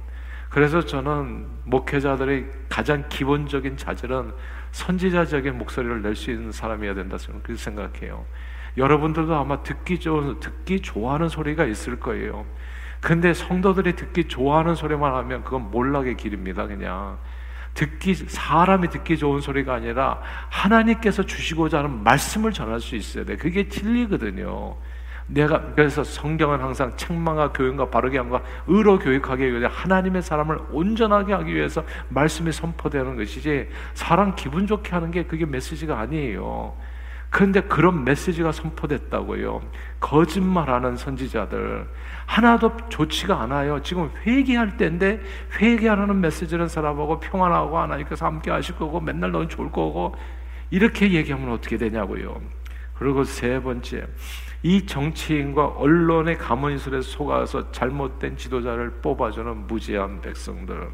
그래서 0.49 0.85
저는 0.85 1.47
목회자들의 1.63 2.45
가장 2.69 3.05
기본적인 3.09 3.77
자질은 3.77 4.33
선지자적인 4.71 5.57
목소리를 5.57 6.01
낼 6.01 6.15
수 6.15 6.31
있는 6.31 6.51
사람이어야 6.51 6.93
된다 6.93 7.17
그렇게 7.25 7.55
생각해요. 7.55 8.25
여러분들도 8.77 9.33
아마 9.33 9.63
듣기 9.63 9.99
좋은 9.99 10.39
듣기 10.39 10.81
좋아하는 10.81 11.29
소리가 11.29 11.65
있을 11.65 11.99
거예요. 11.99 12.45
근데 13.03 13.33
성도들이 13.33 13.97
듣기 13.97 14.29
좋아하는 14.29 14.75
소리만 14.75 15.13
하면 15.13 15.43
그건 15.43 15.69
몰락의 15.71 16.15
길입니다. 16.15 16.67
그냥 16.67 17.17
듣기 17.73 18.15
사람이 18.15 18.89
듣기 18.89 19.17
좋은 19.17 19.41
소리가 19.41 19.73
아니라 19.73 20.21
하나님께서 20.49 21.23
주시고자 21.23 21.79
하는 21.79 22.01
말씀을 22.03 22.53
전할 22.53 22.79
수 22.79 22.95
있어야 22.95 23.25
돼. 23.25 23.35
그게 23.35 23.67
진리거든요. 23.67 24.77
내가 25.27 25.73
그래서 25.73 26.03
성경은 26.03 26.61
항상 26.61 26.95
책망과 26.95 27.51
교훈과 27.51 27.89
바르게 27.89 28.17
함과 28.17 28.41
의로 28.67 28.99
교육하기 28.99 29.51
위해 29.51 29.67
하나님의 29.69 30.21
사람을 30.21 30.59
온전하게 30.71 31.33
하기 31.33 31.53
위해서 31.53 31.83
말씀이 32.07 32.53
선포되는 32.53 33.17
것이지 33.17 33.69
사람 33.93 34.33
기분 34.35 34.65
좋게 34.65 34.91
하는 34.91 35.11
게 35.11 35.23
그게 35.23 35.45
메시지가 35.45 35.99
아니에요. 35.99 36.73
그런데 37.33 37.61
그런 37.61 38.03
메시지가 38.03 38.51
선포됐다고요. 38.51 39.63
거짓말하는 39.99 40.95
선지자들 40.95 41.87
하나도 42.27 42.77
좋지가 42.89 43.41
않아요. 43.41 43.81
지금 43.81 44.11
회개할 44.23 44.77
때인데 44.77 45.19
회개하는 45.59 46.21
메시지는 46.21 46.67
사람하고 46.67 47.19
평안하고 47.19 47.79
하나님께서 47.79 48.27
함께 48.27 48.51
하실 48.51 48.75
거고 48.75 49.01
맨날 49.01 49.31
넌 49.31 49.49
좋을 49.49 49.71
거고 49.71 50.15
이렇게 50.69 51.11
얘기하면 51.11 51.53
어떻게 51.53 51.75
되냐고요. 51.79 52.39
그리고 52.99 53.23
세 53.23 53.59
번째 53.59 54.05
이 54.61 54.85
정치인과 54.85 55.65
언론의 55.69 56.37
가문술에 56.37 57.01
속아서 57.01 57.71
잘못된 57.71 58.37
지도자를 58.37 58.91
뽑아주는 59.01 59.65
무지한 59.65 60.21
백성들. 60.21 60.87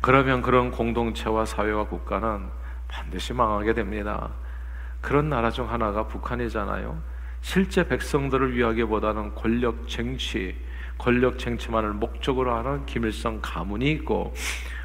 그러면 0.00 0.40
그런 0.40 0.70
공동체와 0.70 1.44
사회와 1.44 1.84
국가는 1.84 2.48
반드시 2.88 3.34
망하게 3.34 3.74
됩니다. 3.74 4.30
그런 5.04 5.28
나라 5.28 5.50
중 5.50 5.70
하나가 5.70 6.06
북한이잖아요. 6.06 6.98
실제 7.42 7.86
백성들을 7.86 8.56
위하기보다는 8.56 9.34
권력 9.34 9.86
쟁취, 9.86 10.56
권력 10.96 11.38
쟁취만을 11.38 11.90
목적으로 11.90 12.54
하는 12.54 12.86
김일성 12.86 13.38
가문이 13.42 13.90
있고 13.92 14.32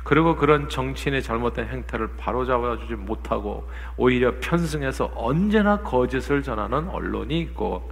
그리고 0.03 0.35
그런 0.35 0.67
정치인의 0.67 1.23
잘못된 1.23 1.69
행태를 1.69 2.09
바로잡아주지 2.17 2.95
못하고 2.95 3.69
오히려 3.95 4.33
편승해서 4.41 5.09
언제나 5.15 5.79
거짓을 5.79 6.43
전하는 6.43 6.89
언론이 6.89 7.39
있고 7.39 7.89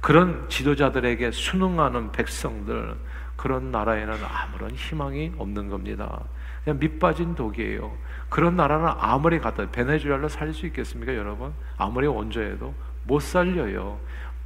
그런 0.00 0.48
지도자들에게 0.48 1.32
순응하는 1.32 2.12
백성들 2.12 2.96
그런 3.36 3.70
나라에는 3.70 4.14
아무런 4.24 4.70
희망이 4.70 5.32
없는 5.36 5.68
겁니다. 5.68 6.22
그냥 6.64 6.78
밑빠진 6.78 7.34
독이에요. 7.34 7.92
그런 8.28 8.56
나라는 8.56 8.88
아무리 8.98 9.38
갖다 9.38 9.70
베네수엘라 9.70 10.28
살릴 10.28 10.54
수 10.54 10.66
있겠습니까, 10.66 11.14
여러분? 11.14 11.52
아무리 11.76 12.06
원조해도 12.06 12.74
못 13.04 13.20
살려요. 13.20 13.98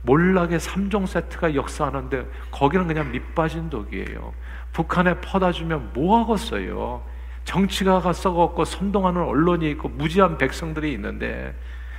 몰락의 0.02 0.58
3종 0.58 1.06
세트가 1.06 1.54
역사하는데 1.54 2.28
거기는 2.50 2.86
그냥 2.86 3.10
밑빠진 3.10 3.70
독이에요. 3.70 4.34
북한에 4.72 5.20
퍼다 5.20 5.52
주면 5.52 5.90
뭐 5.94 6.20
하겠어요? 6.20 7.02
정치가가 7.44 8.12
썩었고 8.12 8.64
선동하는 8.64 9.20
언론이 9.22 9.70
있고 9.72 9.88
무지한 9.88 10.38
백성들이 10.38 10.92
있는데 10.92 11.56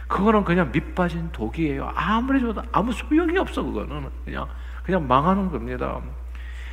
그거는 0.08 0.44
그냥 0.44 0.72
밑빠진 0.72 1.32
독이에요. 1.32 1.92
아무리 1.96 2.40
줘도 2.42 2.62
아무 2.72 2.92
소용이 2.92 3.38
없어 3.38 3.63
그거는 3.63 4.10
그냥 4.25 4.48
그냥 4.84 5.08
망하는 5.08 5.50
겁니다. 5.50 6.02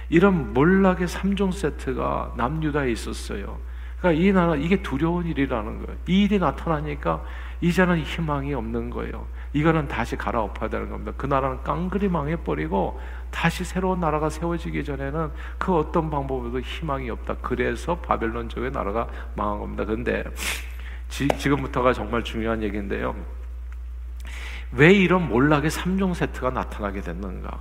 이런 0.08 0.52
몰락의 0.52 1.06
3종 1.06 1.52
세트가 1.52 2.34
남유다에 2.36 2.90
있었어요. 2.90 3.58
그러니까 4.00 4.22
이 4.22 4.32
나라 4.32 4.56
이게 4.56 4.82
두려운 4.82 5.26
일이라는 5.26 5.84
거예요. 5.84 5.98
이 6.06 6.24
일이 6.24 6.38
나타나니까 6.38 7.22
이제는 7.60 7.98
희망이 8.00 8.54
없는 8.54 8.90
거예요. 8.90 9.26
이거는 9.52 9.88
다시 9.88 10.16
갈아엎어야 10.16 10.70
되는 10.70 10.88
겁니다. 10.88 11.12
그 11.16 11.26
나라는 11.26 11.62
깡그리 11.62 12.08
망해버리고 12.08 13.00
다시 13.30 13.64
새로운 13.64 14.00
나라가 14.00 14.30
세워지기 14.30 14.84
전에는 14.84 15.30
그 15.58 15.76
어떤 15.76 16.10
방법으로도 16.10 16.60
희망이 16.60 17.10
없다. 17.10 17.36
그래서 17.42 17.96
바벨론 17.98 18.48
쪽의 18.48 18.70
나라가 18.70 19.08
망한 19.34 19.58
겁니다. 19.58 19.84
그런데 19.84 20.24
지, 21.08 21.28
금부터가 21.28 21.92
정말 21.92 22.24
중요한 22.24 22.62
얘기인데요. 22.62 23.14
왜 24.72 24.92
이런 24.92 25.28
몰락의 25.28 25.70
3종 25.70 26.14
세트가 26.14 26.50
나타나게 26.50 27.00
됐는가? 27.00 27.58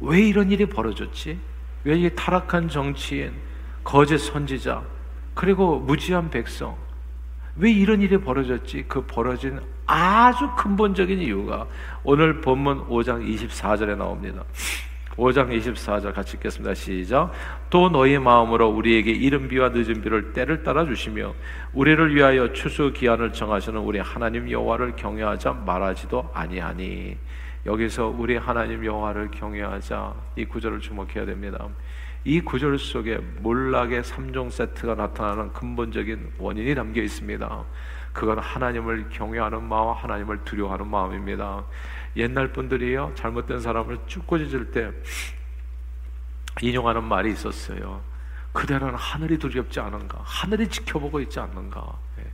왜 0.00 0.20
이런 0.20 0.50
일이 0.50 0.66
벌어졌지? 0.66 1.38
왜 1.84 2.00
이 2.00 2.10
타락한 2.16 2.68
정치인, 2.68 3.32
거짓 3.84 4.18
선지자, 4.18 4.82
그리고 5.36 5.78
무지한 5.78 6.30
백성, 6.30 6.74
왜 7.56 7.70
이런 7.70 8.00
일이 8.00 8.16
벌어졌지? 8.16 8.86
그 8.88 9.02
벌어진 9.02 9.60
아주 9.84 10.48
근본적인 10.56 11.20
이유가 11.20 11.66
오늘 12.04 12.40
본문 12.40 12.88
5장 12.88 13.22
24절에 13.22 13.98
나옵니다. 13.98 14.42
5장 15.16 15.50
24절 15.50 16.14
같이 16.14 16.38
읽겠습니다. 16.38 16.72
시작. 16.72 17.32
또 17.68 17.90
너희 17.90 18.18
마음으로 18.18 18.70
우리에게 18.70 19.10
이른 19.10 19.46
비와 19.46 19.68
늦은 19.68 20.00
비를 20.00 20.32
때를 20.32 20.62
따라 20.62 20.86
주시며 20.86 21.34
우리를 21.74 22.14
위하여 22.14 22.54
추수 22.54 22.94
기한을 22.94 23.34
정하시는 23.34 23.78
우리 23.78 23.98
하나님 23.98 24.50
여호와를 24.50 24.96
경외하자 24.96 25.52
말하지도 25.66 26.30
아니하니 26.32 27.18
여기서 27.66 28.14
우리 28.18 28.38
하나님 28.38 28.82
여호와를 28.82 29.30
경외하자 29.32 30.14
이 30.36 30.46
구절을 30.46 30.80
주목해야 30.80 31.26
됩니다. 31.26 31.68
이 32.26 32.40
구절 32.40 32.76
속에 32.76 33.18
몰락의 33.38 34.02
3종 34.02 34.50
세트가 34.50 34.96
나타나는 34.96 35.52
근본적인 35.52 36.32
원인이 36.38 36.74
담겨 36.74 37.00
있습니다. 37.00 37.64
그건 38.12 38.40
하나님을 38.40 39.10
경외하는 39.10 39.62
마음, 39.62 39.94
하나님을 39.94 40.42
두려워하는 40.42 40.88
마음입니다. 40.88 41.64
옛날 42.16 42.52
분들이요, 42.52 43.12
잘못된 43.14 43.60
사람을 43.60 43.98
쭉 44.08 44.26
꼬집을 44.26 44.72
때 44.72 44.90
인용하는 46.62 47.04
말이 47.04 47.30
있었어요. 47.30 48.02
그대는 48.52 48.96
하늘이 48.96 49.38
두렵지 49.38 49.78
않은가? 49.78 50.18
하늘이 50.24 50.66
지켜보고 50.66 51.20
있지 51.20 51.38
않는가? 51.38 51.96
예. 52.18 52.24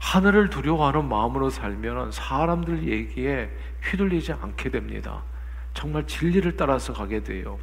하늘을 0.00 0.50
두려워하는 0.50 1.08
마음으로 1.08 1.48
살면 1.48 2.12
사람들 2.12 2.86
얘기에 2.86 3.56
휘둘리지 3.84 4.34
않게 4.34 4.68
됩니다. 4.68 5.22
정말 5.72 6.06
진리를 6.06 6.58
따라서 6.58 6.92
가게 6.92 7.22
돼요. 7.22 7.58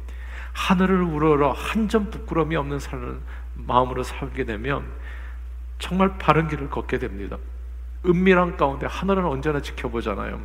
하늘을 0.56 1.02
우러러 1.02 1.52
한 1.52 1.86
점 1.86 2.10
부끄러움이 2.10 2.56
없는 2.56 2.78
사는 2.80 3.20
마음으로 3.54 4.02
살게 4.02 4.44
되면 4.44 4.84
정말 5.78 6.16
바른 6.18 6.48
길을 6.48 6.70
걷게 6.70 6.98
됩니다. 6.98 7.36
은밀한 8.04 8.56
가운데 8.56 8.86
하늘은 8.86 9.24
언제나 9.26 9.60
지켜보잖아요. 9.60 10.40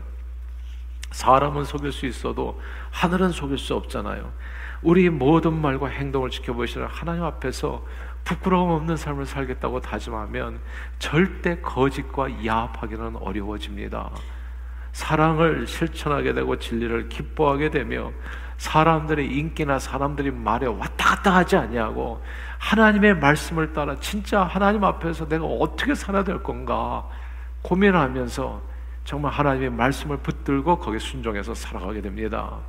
사람은 1.12 1.64
속일 1.64 1.92
수 1.92 2.06
있어도 2.06 2.62
하늘은 2.92 3.32
속일 3.32 3.58
수 3.58 3.74
없잖아요. 3.76 4.32
우리 4.82 5.10
모든 5.10 5.54
말과 5.60 5.88
행동을 5.88 6.30
지켜보시는 6.30 6.88
하나님 6.88 7.24
앞에서 7.24 7.86
부끄러움 8.24 8.72
없는 8.72 8.98
삶을 8.98 9.26
살겠다고 9.26 9.80
다짐하면 9.80 10.60
절대 11.00 11.60
거짓과 11.62 12.46
야합하기는 12.46 13.16
어려워집니다. 13.16 14.12
사랑을 14.92 15.66
실천하게 15.68 16.34
되고 16.34 16.60
진리를 16.60 17.10
기뻐하게 17.10 17.72
되며 17.72 18.12
사람들의 18.62 19.26
인기나 19.26 19.80
사람들이 19.80 20.30
말에 20.30 20.68
왔다 20.68 21.16
갔다 21.16 21.36
하지 21.36 21.58
아니하고 21.58 22.22
하나님의 22.60 23.16
말씀을 23.16 23.74
따라 23.74 24.00
진짜 24.00 24.44
하나님 24.44 24.84
앞에서 24.84 25.28
내가 25.28 25.46
어떻게 25.46 25.96
살아야 25.96 26.24
될 26.24 26.44
건가 26.44 27.10
고민하면서 27.64 28.62
정말 29.04 29.32
하나님의 29.32 29.72
말씀을 29.72 30.18
붙들고 30.18 30.78
거기에 30.78 31.00
순종해서 31.00 31.56
살아가게 31.56 32.02
됩니다. 32.02 32.60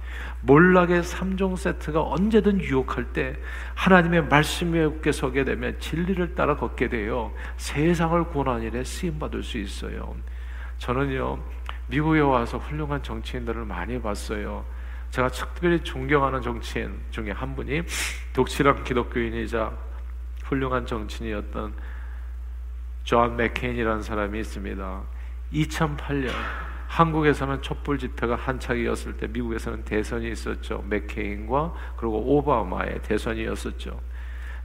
몰락의 0.41 1.03
3종 1.03 1.59
세트가 1.59 2.03
언제든 2.03 2.63
유혹할 2.63 3.13
때 3.13 3.37
하나님의 3.75 4.29
말씀 4.29 4.73
위에 4.73 5.13
서게 5.13 5.45
되면 5.45 5.79
진리를 5.79 6.35
따라 6.35 6.57
걷게 6.57 6.89
되어 6.89 7.35
세상을 7.59 8.25
구원하는 8.31 8.63
일에 8.63 8.83
쓰임 8.83 9.19
받을 9.19 9.43
수 9.43 9.59
있어요. 9.59 10.17
저는요 10.79 11.39
미국에 11.89 12.21
와서 12.21 12.57
훌륭한 12.57 13.03
정치인들을 13.03 13.67
많이 13.67 14.01
봤어요. 14.01 14.65
제가 15.13 15.29
특별히 15.29 15.79
존경하는 15.81 16.41
정치인 16.41 16.99
중에 17.11 17.33
한 17.33 17.55
분이 17.55 17.83
독실한 18.33 18.83
기독교인이자 18.83 19.71
훌륭한 20.45 20.87
정치인이었던 20.87 21.75
존 23.05 23.37
맥케인이라는 23.37 24.03
사람이 24.03 24.41
있습니다. 24.41 25.03
2008년 25.53 26.31
한국에서는 26.89 27.61
촛불 27.61 27.99
집회가 27.99 28.37
한창이었을 28.37 29.19
때 29.19 29.27
미국에서는 29.27 29.85
대선이 29.85 30.31
있었죠. 30.31 30.83
맥케인과 30.89 31.75
그리고 31.99 32.39
오바마의 32.39 33.03
대선이었었죠. 33.03 34.01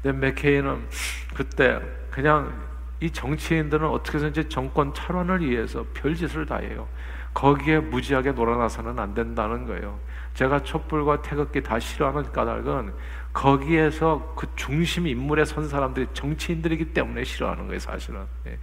근데 0.02 0.18
맥케인은 0.18 0.88
그때 1.36 1.82
그냥 2.10 2.58
이 3.02 3.12
정치인들은 3.12 3.86
어떻게 3.86 4.18
해서든지 4.18 4.48
정권 4.48 4.94
탈환을 4.94 5.42
위해서 5.42 5.86
별짓을 5.94 6.46
다 6.46 6.56
해요. 6.58 6.88
거기에 7.34 7.80
무지하게 7.80 8.32
놀아나서는 8.32 8.98
안 8.98 9.14
된다는 9.14 9.66
거예요. 9.66 10.00
제가 10.38 10.62
촛불과 10.62 11.24
태극기 11.24 11.64
다 11.64 11.80
싫어하는 11.80 12.32
까닭은 12.32 12.94
거기에서 13.34 14.36
그 14.36 14.46
중심 14.56 15.08
인물에 15.08 15.46
선 15.46 15.68
사람들이 15.68 16.06
정치인들이기 16.14 16.94
때문에 16.94 17.24
싫어하는 17.24 17.66
거예요, 17.66 17.80
사실은. 17.80 18.22
예. 18.46 18.60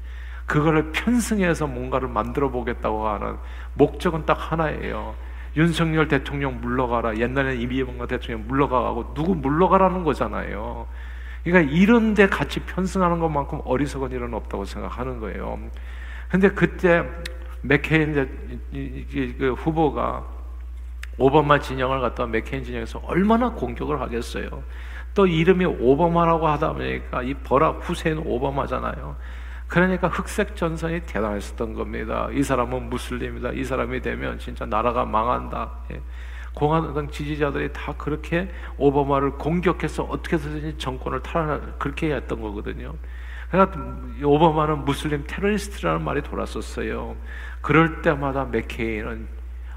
그거를 0.46 0.92
편승해서 0.92 1.66
뭔가를 1.66 2.06
만들어 2.06 2.48
보겠다고 2.48 3.08
하는 3.08 3.38
목적은 3.72 4.24
딱 4.24 4.34
하나예요. 4.52 5.16
윤석열 5.56 6.06
대통령 6.06 6.60
물러가라. 6.60 7.16
옛날에는 7.16 7.60
이명박 7.60 8.06
대통령 8.06 8.46
물러가고 8.46 9.12
누구 9.14 9.34
물러가라는 9.34 10.04
거잖아요. 10.04 10.86
그러니까 11.42 11.72
이런 11.72 12.14
데 12.14 12.28
같이 12.28 12.60
편승하는 12.60 13.18
것만큼 13.18 13.62
어리석은 13.64 14.12
일은 14.12 14.32
없다고 14.32 14.64
생각하는 14.64 15.18
거예요. 15.18 15.58
근데 16.28 16.50
그때 16.50 17.02
맥케인 17.62 18.14
그 19.38 19.54
후보가 19.58 20.33
오바마 21.18 21.60
진영을 21.60 22.00
갖다 22.00 22.26
맥케인 22.26 22.64
진영에서 22.64 23.00
얼마나 23.04 23.50
공격을 23.50 24.00
하겠어요. 24.00 24.62
또 25.14 25.26
이름이 25.26 25.64
오바마라고 25.64 26.48
하다 26.48 26.72
보니까 26.72 27.22
이 27.22 27.34
버락 27.34 27.88
후세인 27.88 28.18
오바마잖아요. 28.24 29.16
그러니까 29.68 30.08
흑색 30.08 30.56
전선이 30.56 31.00
대단했었던 31.02 31.74
겁니다. 31.74 32.28
이 32.32 32.42
사람은 32.42 32.90
무슬림이다. 32.90 33.52
이 33.52 33.64
사람이 33.64 34.02
되면 34.02 34.38
진짜 34.38 34.66
나라가 34.66 35.04
망한다. 35.04 35.70
예. 35.92 36.00
공화당 36.54 37.10
지지자들이 37.10 37.72
다 37.72 37.94
그렇게 37.96 38.48
오바마를 38.76 39.32
공격해서 39.32 40.04
어떻게 40.04 40.36
해서든지 40.36 40.78
정권을 40.78 41.22
탈환 41.22 41.74
그렇게 41.78 42.14
했던 42.14 42.40
거거든요. 42.40 42.94
그러니까 43.50 43.80
오바마는 44.22 44.84
무슬림 44.84 45.24
테러리스트라는 45.26 46.04
말이 46.04 46.22
돌았었어요. 46.22 47.16
그럴 47.60 48.02
때마다 48.02 48.44
맥케이는 48.44 49.26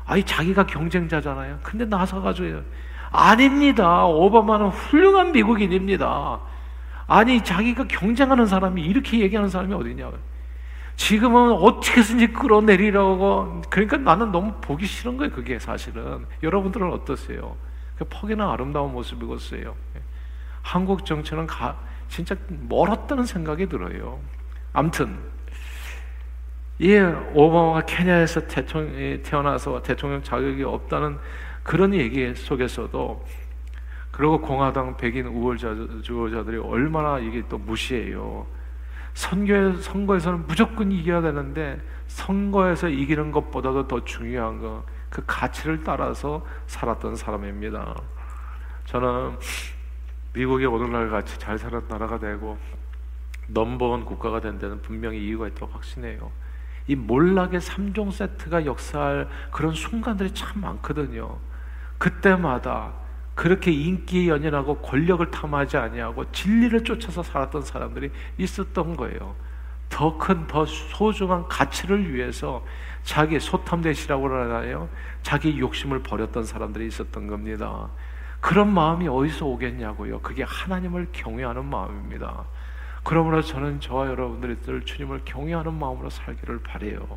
아니 0.07 0.23
자기가 0.23 0.65
경쟁자잖아요. 0.65 1.59
근데 1.61 1.85
나서 1.85 2.21
가지고 2.21 2.61
아닙니다. 3.11 4.05
오바마는 4.05 4.69
훌륭한 4.69 5.33
미국인입니다. 5.33 6.39
아니 7.07 7.43
자기가 7.43 7.87
경쟁하는 7.87 8.45
사람이 8.45 8.81
이렇게 8.81 9.19
얘기하는 9.19 9.49
사람이 9.49 9.73
어디냐? 9.73 10.11
지금은 10.95 11.51
어떻게 11.51 11.99
해서든지 11.99 12.27
끌어내리라고 12.33 13.61
그러니까 13.69 13.97
나는 13.97 14.31
너무 14.31 14.53
보기 14.61 14.85
싫은 14.85 15.17
거예요. 15.17 15.31
그게 15.31 15.59
사실은 15.59 16.25
여러분들은 16.41 16.91
어떠세요? 16.91 17.55
그 17.97 18.05
퍽이나 18.05 18.51
아름다운 18.51 18.93
모습이었어요. 18.93 19.75
한국 20.61 21.05
정치는 21.05 21.47
가, 21.47 21.77
진짜 22.07 22.35
멀었다는 22.67 23.25
생각이 23.25 23.67
들어요. 23.67 24.19
암튼 24.73 25.17
이 26.79 26.95
오바마가 27.33 27.85
케냐에서 27.85 28.47
대통령 28.47 29.21
태어나서 29.23 29.81
대통령 29.81 30.21
자격이 30.21 30.63
없다는 30.63 31.17
그런 31.63 31.93
얘기 31.93 32.33
속에서도 32.35 33.25
그리고 34.11 34.39
공화당 34.39 34.97
백인 34.97 35.27
우월주의자들이 35.27 36.57
얼마나 36.57 37.19
이게 37.19 37.43
또 37.49 37.57
무시해요. 37.57 38.45
선교 39.13 39.75
선거에서는 39.77 40.45
무조건 40.47 40.91
이겨야 40.91 41.21
되는데 41.21 41.81
선거에서 42.07 42.87
이기는 42.87 43.31
것보다도 43.31 43.87
더 43.87 44.03
중요한 44.03 44.59
거 44.61 44.97
그 45.09 45.23
가치를 45.25 45.83
따라서 45.83 46.45
살았던 46.67 47.15
사람입니다. 47.15 47.95
저는 48.85 49.37
미국이 50.33 50.65
오늘날 50.65 51.09
같이 51.09 51.37
잘 51.39 51.57
사는 51.57 51.81
나라가 51.87 52.19
되고 52.19 52.57
넘버원 53.47 54.05
국가가 54.05 54.39
된 54.39 54.59
데는 54.59 54.81
분명히 54.81 55.25
이유가 55.25 55.47
있다고 55.47 55.71
확신해요. 55.71 56.31
이 56.87 56.95
몰락의 56.95 57.59
3종 57.59 58.11
세트가 58.11 58.65
역사할 58.65 59.27
그런 59.51 59.73
순간들이 59.73 60.33
참 60.33 60.61
많거든요. 60.61 61.37
그때마다 61.97 62.93
그렇게 63.35 63.71
인기에 63.71 64.29
연연하고 64.29 64.77
권력을 64.77 65.29
탐하지 65.29 65.77
아니하고 65.77 66.31
진리를 66.31 66.83
쫓아서 66.83 67.21
살았던 67.21 67.61
사람들이 67.61 68.09
있었던 68.37 68.95
거예요. 68.95 69.35
더 69.89 70.17
큰, 70.17 70.47
더 70.47 70.65
소중한 70.65 71.47
가치를 71.47 72.13
위해서 72.13 72.65
자기 73.03 73.39
소탐대시라고 73.39 74.27
하나요? 74.27 74.89
자기 75.21 75.59
욕심을 75.59 76.03
버렸던 76.03 76.43
사람들이 76.43 76.87
있었던 76.87 77.27
겁니다. 77.27 77.89
그런 78.39 78.73
마음이 78.73 79.07
어디서 79.07 79.45
오겠냐고요. 79.45 80.19
그게 80.21 80.43
하나님을 80.43 81.09
경외하는 81.11 81.65
마음입니다. 81.65 82.45
그러므로 83.07 83.41
저는 83.41 83.79
저와 83.79 84.07
여러분들이 84.07 84.83
주님을 84.83 85.21
경외하는 85.23 85.73
마음으로 85.73 86.09
살기를 86.09 86.59
바래요. 86.61 87.07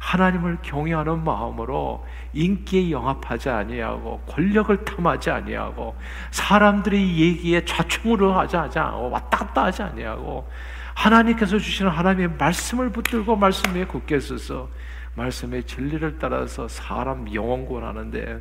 하나님을 0.00 0.58
경외하는 0.60 1.22
마음으로 1.22 2.04
인기에 2.32 2.90
영합하지 2.90 3.48
아니하고 3.48 4.22
권력을 4.26 4.84
탐하지 4.84 5.30
아니하고 5.30 5.94
사람들의 6.32 7.16
얘기에 7.16 7.64
좌충우를 7.64 8.34
하지 8.34 8.56
않고 8.56 9.10
왔다 9.10 9.38
갔다 9.38 9.64
하지 9.66 9.84
아니하고 9.84 10.50
하나님께서 10.94 11.58
주시는 11.58 11.92
하나님의 11.92 12.30
말씀을 12.36 12.90
붙들고 12.90 13.36
말씀 13.36 13.76
에 13.76 13.84
굳게 13.84 14.18
서서 14.18 14.68
말씀의 15.14 15.62
진리를 15.62 16.18
따라서 16.18 16.66
사람 16.66 17.32
영원 17.32 17.66
구원하는데 17.66 18.40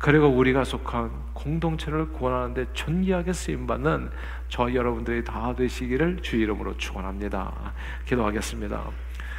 그리고 0.00 0.28
우리가 0.28 0.64
속한 0.64 1.10
공동체를 1.34 2.10
구원하는데 2.12 2.72
존귀하게 2.72 3.34
쓰임 3.34 3.66
받는 3.66 4.10
저 4.48 4.72
여러분들이 4.72 5.22
다 5.22 5.54
되시기를 5.54 6.22
주 6.22 6.36
이름으로 6.36 6.74
축원합니다. 6.78 7.74
기도하겠습니다. 8.06 8.82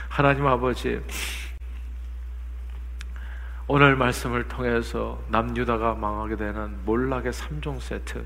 하나님 0.07 0.45
아버지 0.45 1.01
오늘 3.65 3.95
말씀을 3.95 4.47
통해서 4.47 5.19
남유다가 5.29 5.95
망하게 5.95 6.35
되는 6.35 6.77
몰락의 6.85 7.31
3종 7.31 7.79
세트. 7.79 8.23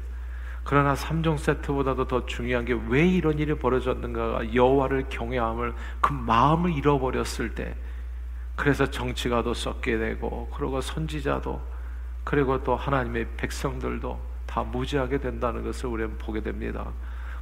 그러나 0.65 0.93
3종 0.93 1.37
세트보다도 1.37 2.05
더 2.07 2.25
중요한 2.25 2.65
게 2.65 2.73
왜 2.73 3.07
이런 3.07 3.39
일이 3.39 3.53
벌어졌는가가 3.53 4.53
여호와를 4.53 5.05
경외함을 5.07 5.73
그 6.01 6.11
마음을 6.11 6.73
잃어버렸을 6.73 7.55
때 7.55 7.77
그래서 8.57 8.91
정치가 8.91 9.41
도 9.41 9.53
썩게 9.53 9.97
되고 9.97 10.49
그리고 10.53 10.81
선지자도 10.81 11.74
그리고 12.25 12.61
또 12.63 12.75
하나님의 12.75 13.27
백성들도 13.37 14.19
다 14.45 14.63
무지하게 14.63 15.19
된다는 15.19 15.63
것을 15.63 15.87
우리는 15.87 16.17
보게 16.17 16.41
됩니다. 16.41 16.87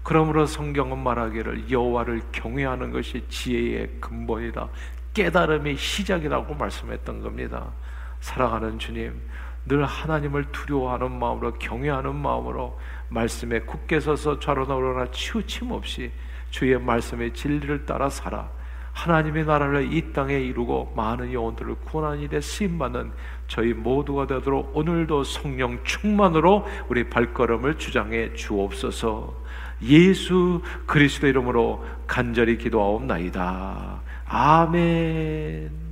그러므로 0.03 0.45
성경은 0.45 0.99
말하기를 0.99 1.71
여호와를 1.71 2.21
경외하는 2.33 2.91
것이 2.91 3.25
지혜의 3.29 4.01
근본이다. 4.01 4.67
깨달음의 5.13 5.77
시작이라고 5.77 6.53
말씀했던 6.55 7.21
겁니다. 7.21 7.71
사랑하는 8.19 8.77
주님, 8.77 9.19
늘 9.65 9.85
하나님을 9.85 10.51
두려워하는 10.51 11.17
마음으로 11.17 11.53
경외하는 11.53 12.13
마음으로 12.15 12.77
말씀에 13.07 13.61
굳게 13.61 14.01
서서 14.01 14.39
좌로나 14.39 14.75
우로나 14.75 15.09
치우침 15.11 15.71
없이 15.71 16.11
주의 16.49 16.77
말씀의 16.77 17.33
진리를 17.33 17.85
따라 17.85 18.09
살아 18.09 18.49
하나님의 18.91 19.45
나라를 19.45 19.93
이 19.93 20.13
땅에 20.13 20.37
이루고 20.37 20.93
많은 20.95 21.33
영혼들을 21.33 21.75
구원하는 21.85 22.19
일에 22.21 22.41
쓰임 22.41 22.77
받는 22.77 23.11
저희 23.47 23.73
모두가 23.73 24.27
되도록 24.27 24.75
오늘도 24.75 25.23
성령 25.23 25.84
충만으로 25.84 26.65
우리 26.88 27.10
발걸음을 27.10 27.77
주장해 27.77 28.34
주옵소서 28.34 29.43
예수 29.84 30.62
그리스도 30.86 31.27
이름으로 31.27 31.84
간절히 32.08 32.58
기도하옵나이다. 32.58 34.01
아멘. 34.27 35.82